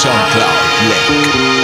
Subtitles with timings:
[0.00, 0.56] SoundCloud
[0.88, 1.60] link.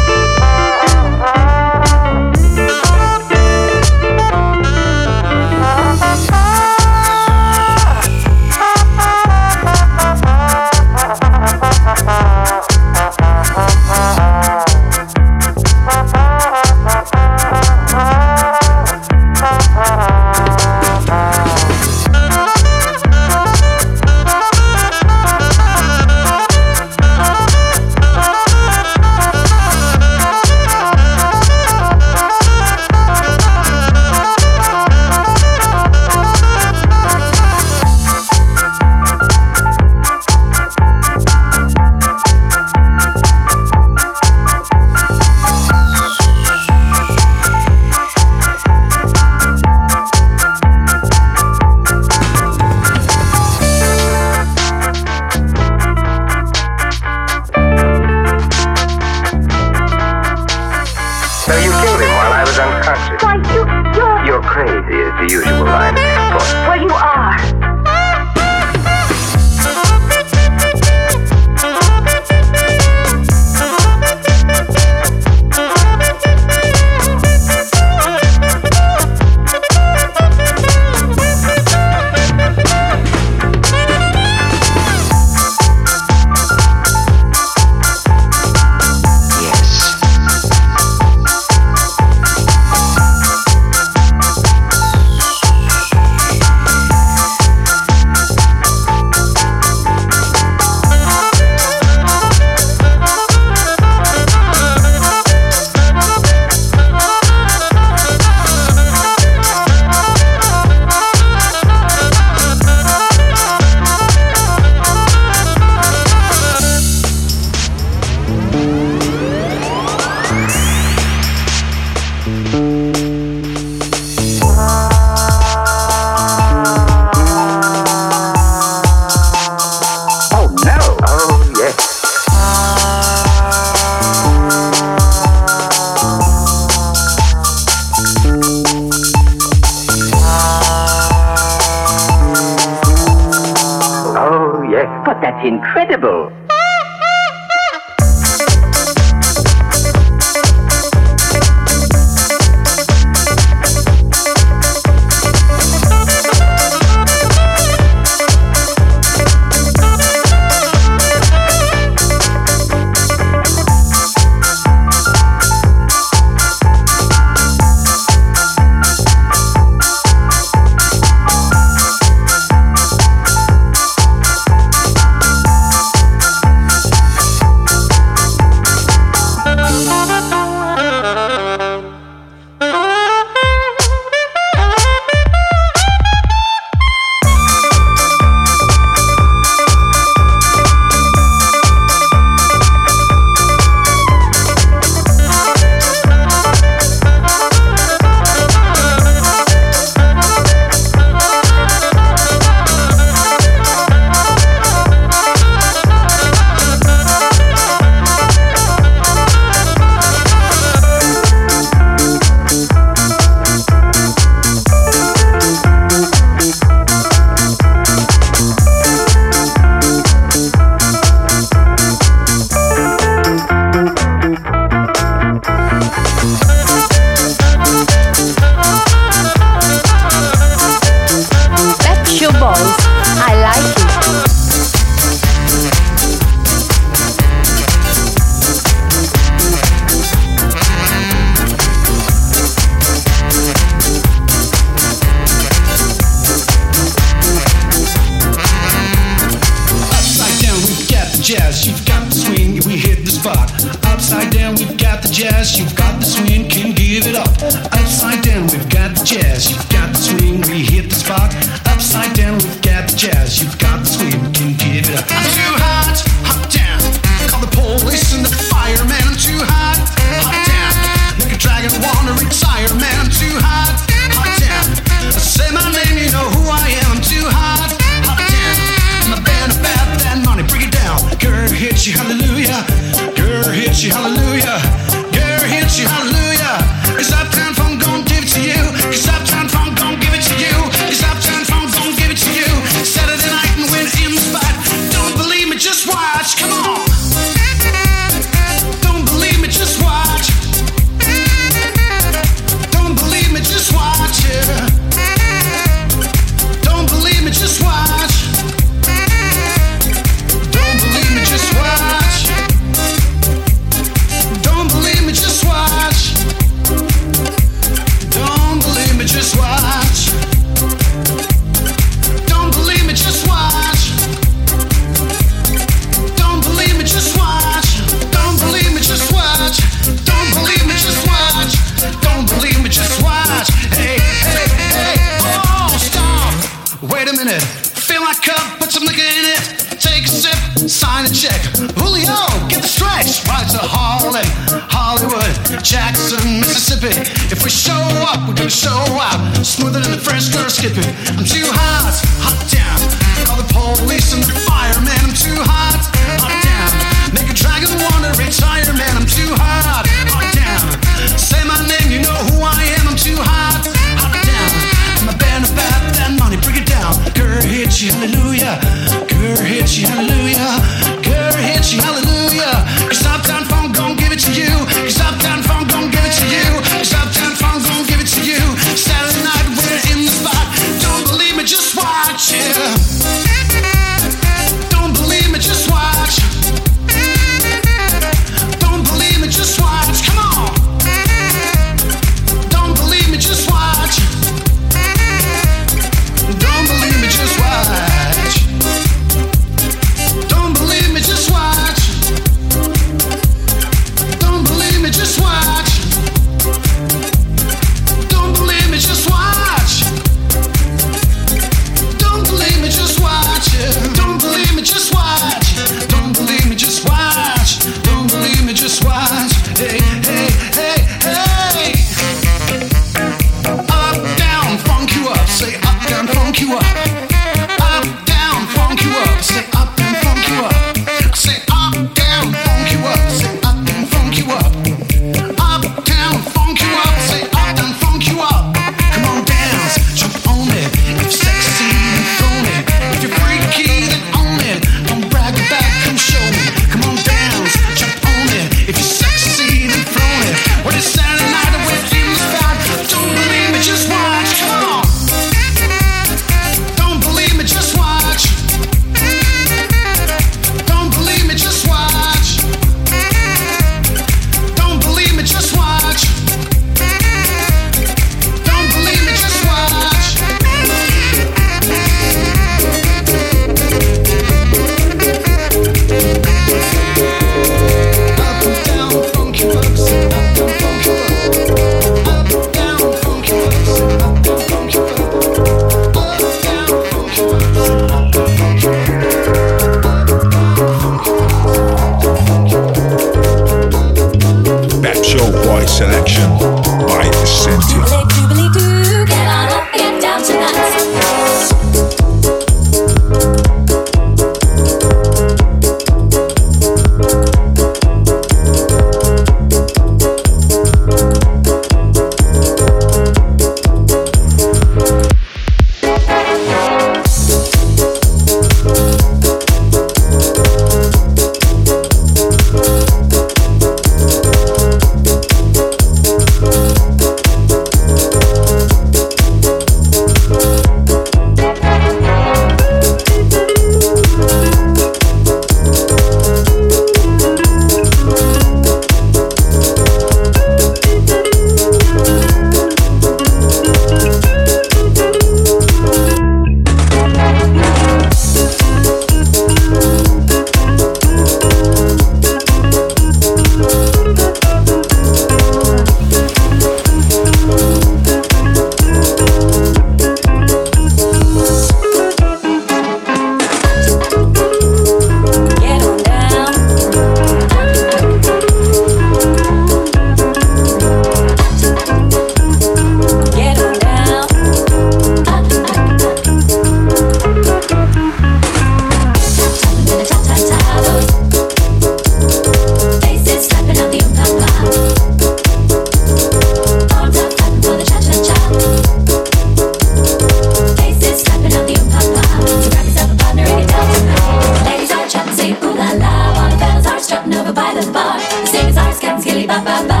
[598.98, 600.00] scat, skilly, ba, ba, ba.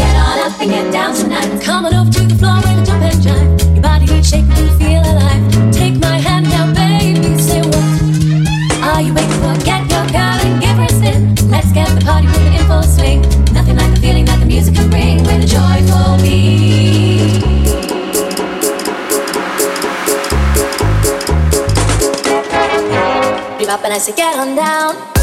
[0.00, 1.60] Get on up and get down tonight.
[1.62, 3.74] Come on over to the floor and jump and jive.
[3.74, 5.44] Your body heat shake and feel alive.
[5.72, 7.84] Take my hand now, baby, say what?
[8.88, 9.54] Are you waiting for?
[9.68, 11.20] Get your girl and give her a spin.
[11.52, 13.20] Let's get the party moving in full swing.
[13.52, 16.48] Nothing like the feeling that the music can bring with a joyful beat.
[23.68, 25.17] Up and I say, get on down.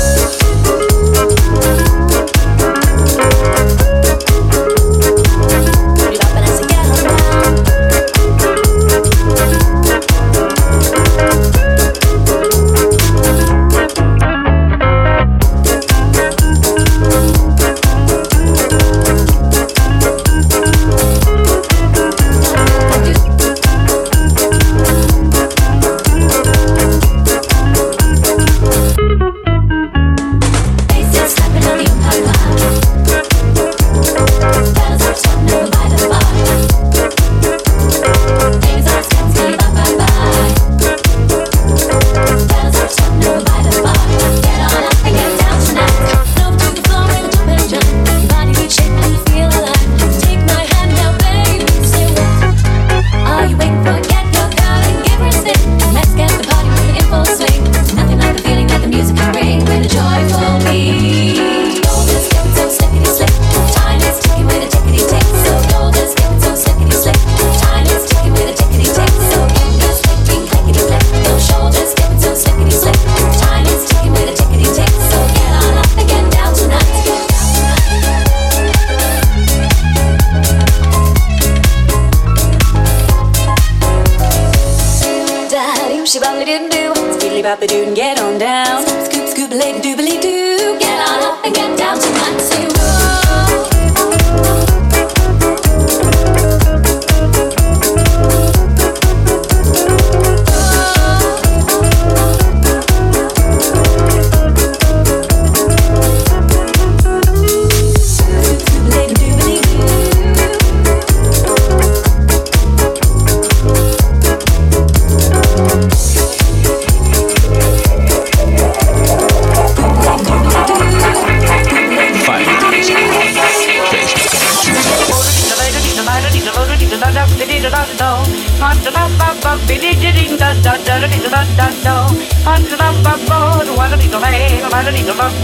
[86.06, 86.94] Daddy, she bobbly didn't do.
[87.18, 88.86] Skiddly boppy doo get on down.
[88.86, 90.78] Scoop, scoop, scoop, doobly doo.
[90.80, 92.39] Get on up and get down tonight.
[92.39, 92.75] Say whoa.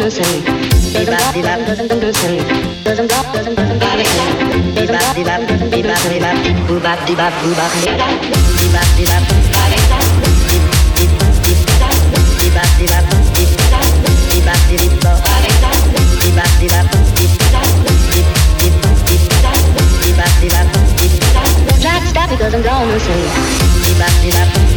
[0.10, 0.44] listen.
[2.84, 3.26] Doesn't bop,
[22.10, 24.69] Stop because I'm gone missing.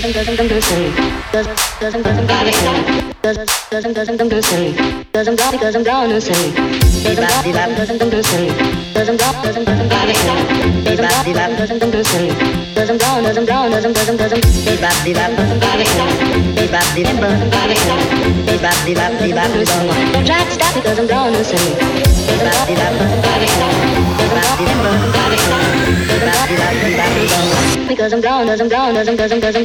[0.00, 2.99] Cause, cause I'm, cause I'm gonna sing.
[3.30, 4.74] Cause, cause I'm, cause I'm gonna sing.
[5.14, 6.50] Cause, cause I'm, cause I'm gonna sing.
[6.50, 8.50] Cause I'm gonna, because I'm gonna sing.
[8.90, 10.02] Cause I'm gonna, because I'm gonna sing.
[10.90, 12.34] Cause I'm gonna, because I'm gonna sing.
[12.74, 13.70] Cause I'm gonna, because I'm gonna.
[13.70, 15.50] Cause I'm gonna, cause I'm gonna, cause I'm, cause I'm, cause
[15.90, 15.92] I'm,
[18.40, 18.66] cause I'm
[19.46, 19.86] gonna sing.
[20.10, 21.78] Don't try to stop because I'm gonna sing.
[22.26, 22.98] Cause I'm gonna,
[27.86, 29.64] because I'm gone, because I'm gone, because I'm, because I'm, because I'm,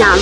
[0.00, 0.18] نعم،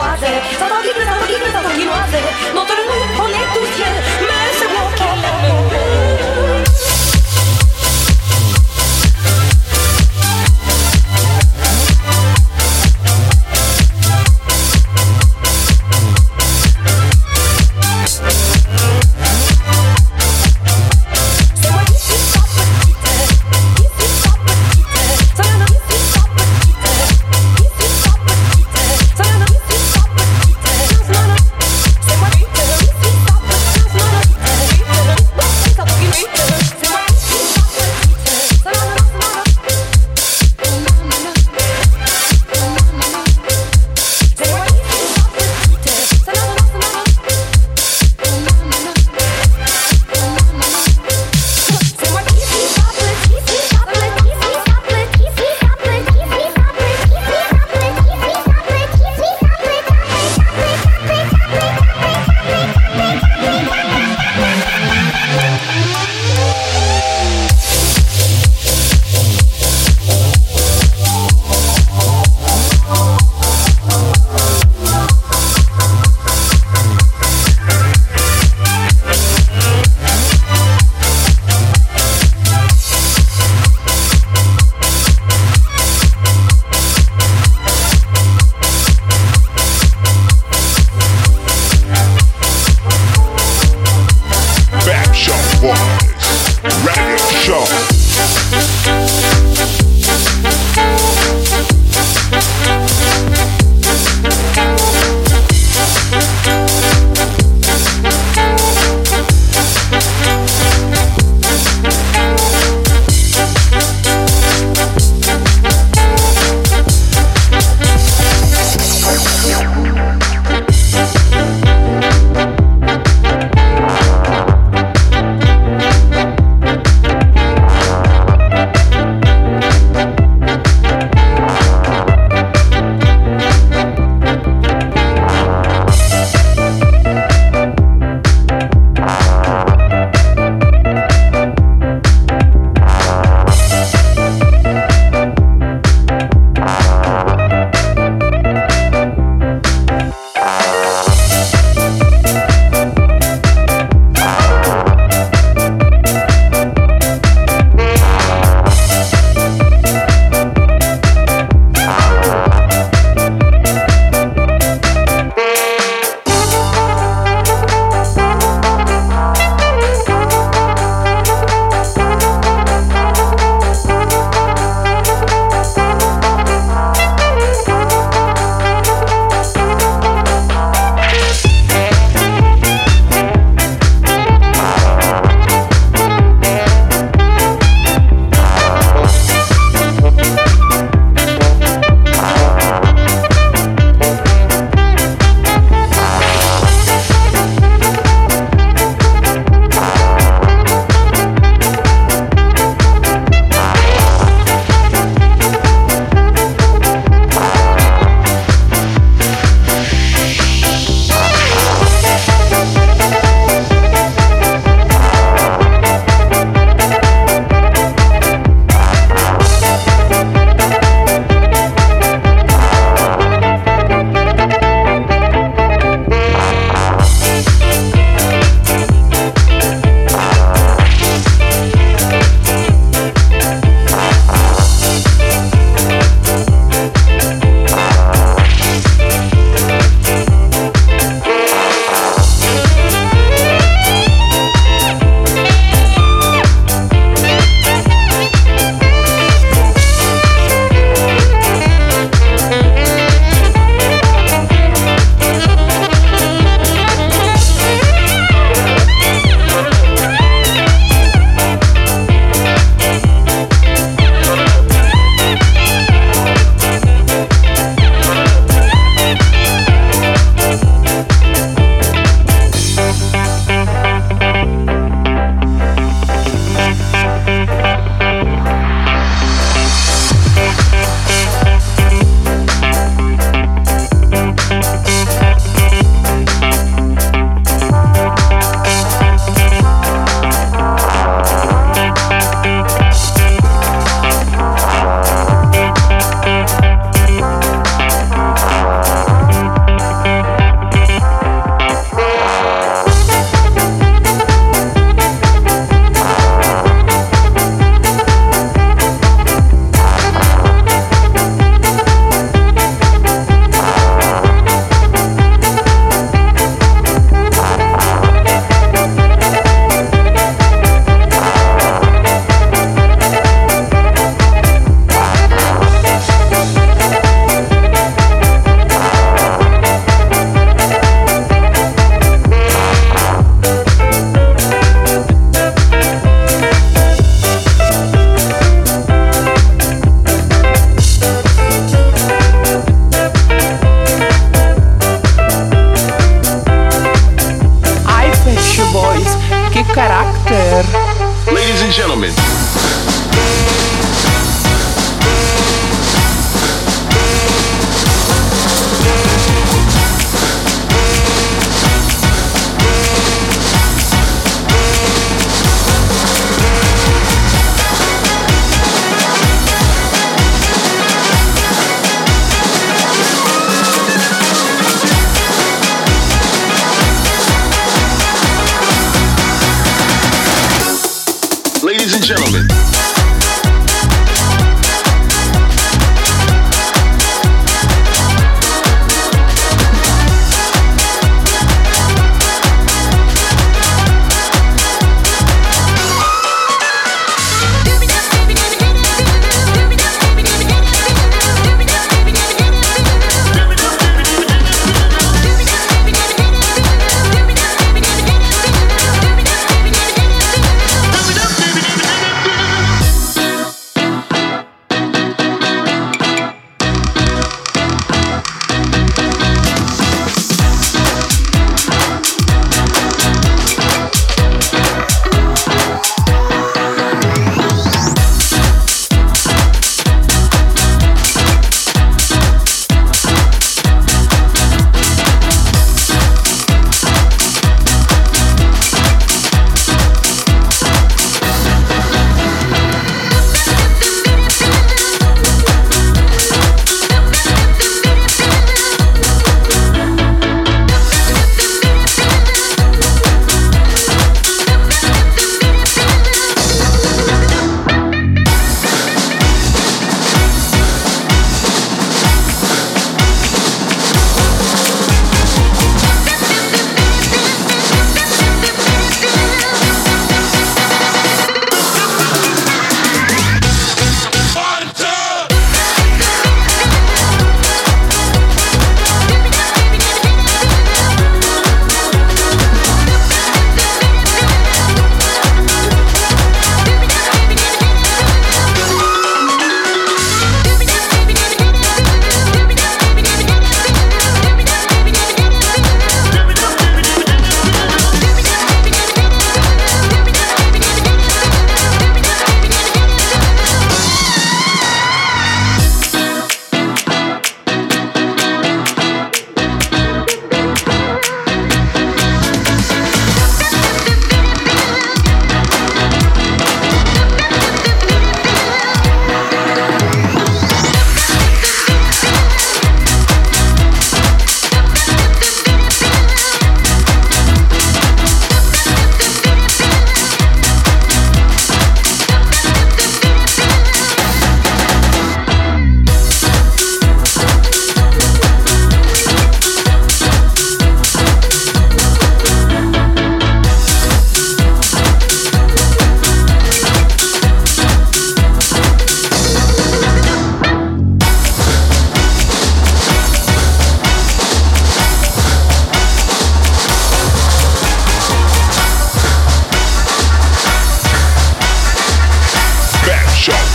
[0.00, 0.26] 風
[0.58, 1.29] 届きくさ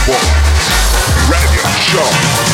[0.07, 0.19] One
[1.31, 2.44] Radio Show.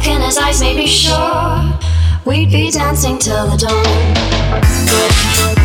[0.00, 1.78] look in his eyes made me sure
[2.24, 5.59] we'd be dancing till the dawn.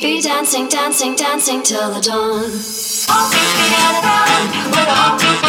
[0.00, 2.44] be dancing, dancing, dancing till the dawn.
[2.44, 5.47] All feet be on the ground, we're all feet.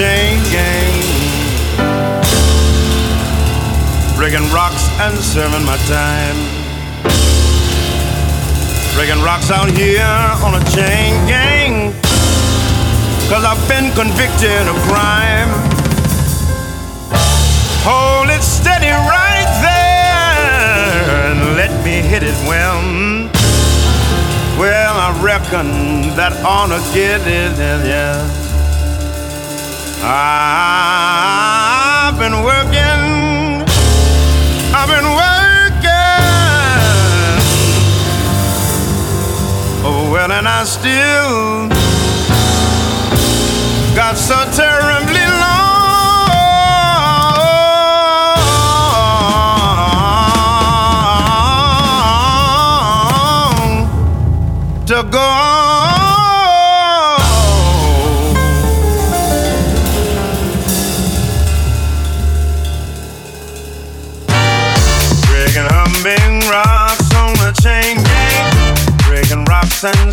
[0.00, 0.96] chain gang.
[4.16, 6.38] Breaking rocks and serving my time.
[8.96, 11.92] Breaking rocks out here on a chain gang.
[13.28, 15.52] Cause I've been convicted of crime.
[17.84, 22.80] Hold it steady right there and let me hit it well.
[24.58, 27.52] Well, I reckon that ought to get it,
[27.86, 28.39] yeah.
[30.02, 30.98] I've
[32.18, 33.62] been working,
[34.74, 35.50] I've been working.
[39.84, 41.68] Oh, well, and I still
[43.94, 45.19] got so terribly.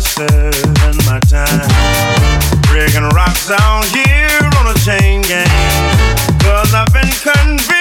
[0.00, 1.68] serving my time.
[2.68, 5.48] Breaking rocks down here on a chain gang.
[6.44, 7.77] i I've been convinced.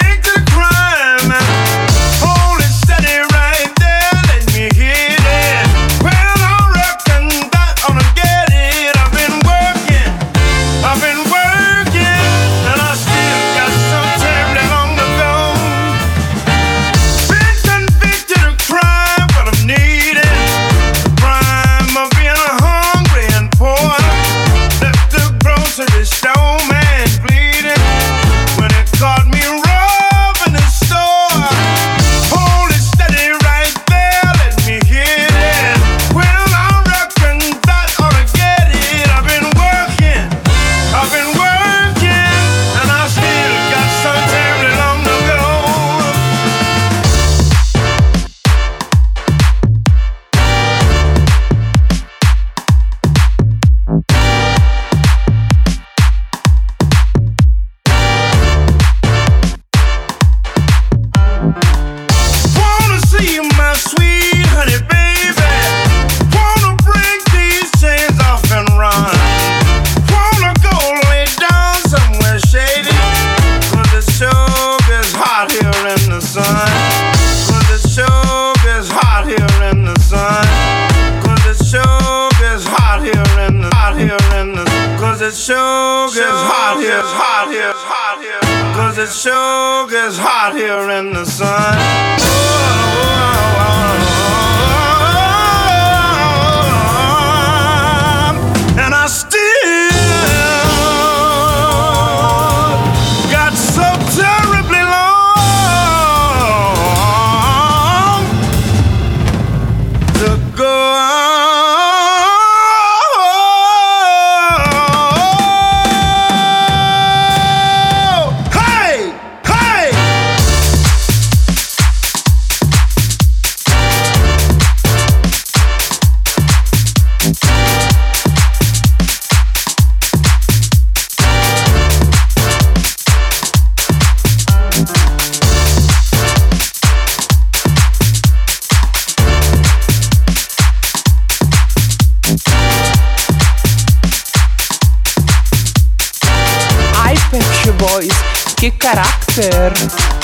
[149.38, 150.17] placer.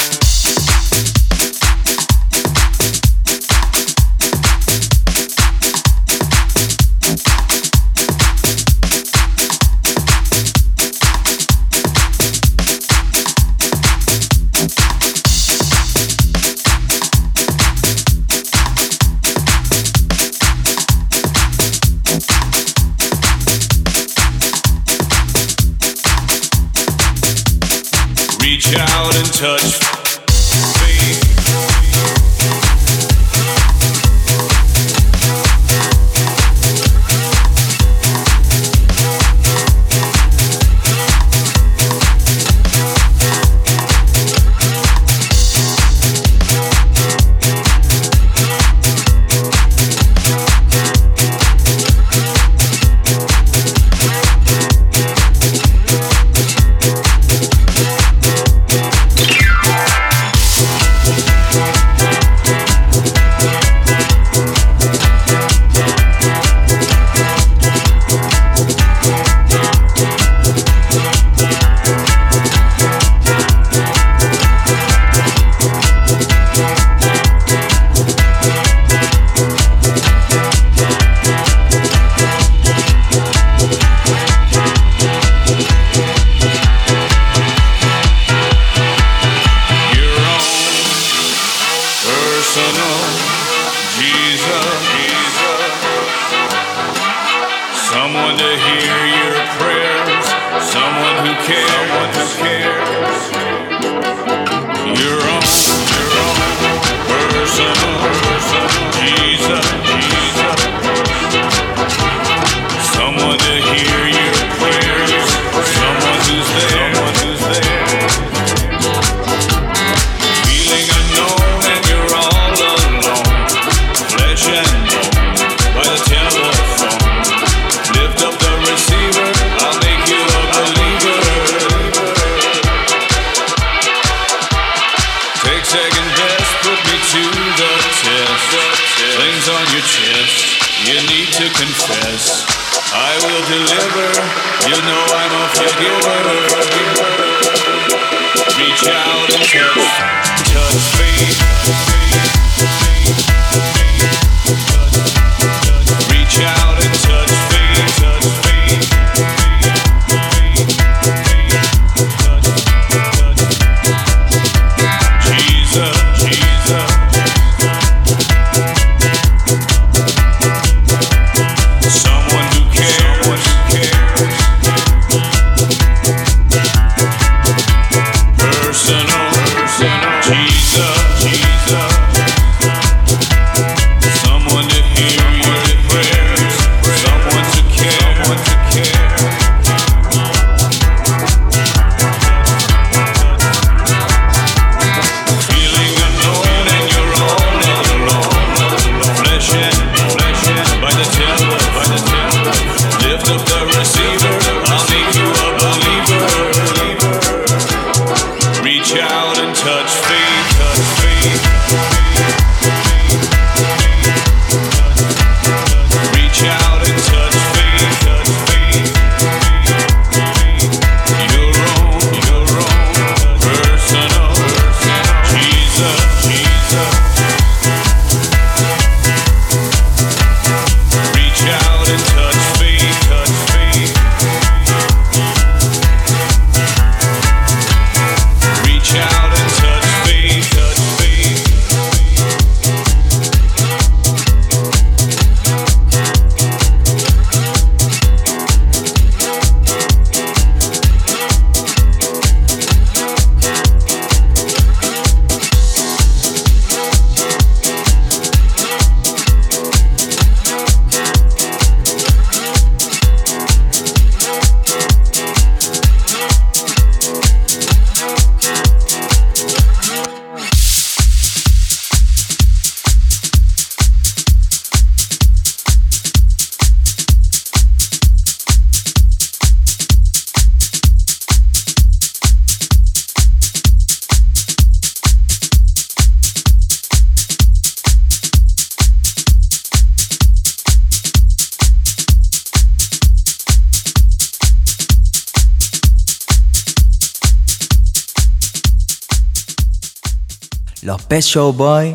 [301.14, 301.94] Pet Show Boy,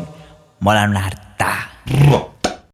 [0.61, 1.18] Mola Nart.